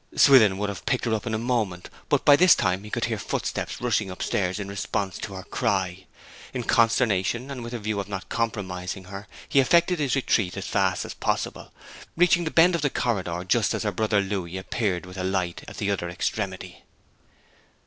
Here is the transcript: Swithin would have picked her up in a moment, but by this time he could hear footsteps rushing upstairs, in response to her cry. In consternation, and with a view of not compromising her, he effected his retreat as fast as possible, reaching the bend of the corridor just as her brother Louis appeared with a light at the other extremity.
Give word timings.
Swithin 0.15 0.57
would 0.57 0.67
have 0.69 0.83
picked 0.87 1.05
her 1.05 1.13
up 1.13 1.27
in 1.27 1.35
a 1.35 1.37
moment, 1.37 1.87
but 2.09 2.25
by 2.25 2.35
this 2.35 2.55
time 2.55 2.83
he 2.83 2.89
could 2.89 3.05
hear 3.05 3.19
footsteps 3.19 3.79
rushing 3.79 4.09
upstairs, 4.09 4.59
in 4.59 4.67
response 4.67 5.19
to 5.19 5.35
her 5.35 5.43
cry. 5.43 6.07
In 6.55 6.63
consternation, 6.63 7.51
and 7.51 7.63
with 7.63 7.71
a 7.71 7.77
view 7.77 7.99
of 7.99 8.09
not 8.09 8.27
compromising 8.27 9.03
her, 9.03 9.27
he 9.47 9.59
effected 9.59 9.99
his 9.99 10.15
retreat 10.15 10.57
as 10.57 10.65
fast 10.65 11.05
as 11.05 11.13
possible, 11.13 11.71
reaching 12.17 12.45
the 12.45 12.49
bend 12.49 12.73
of 12.73 12.81
the 12.81 12.89
corridor 12.89 13.43
just 13.47 13.75
as 13.75 13.83
her 13.83 13.91
brother 13.91 14.21
Louis 14.21 14.57
appeared 14.57 15.05
with 15.05 15.19
a 15.19 15.23
light 15.23 15.63
at 15.67 15.77
the 15.77 15.91
other 15.91 16.09
extremity. 16.09 16.81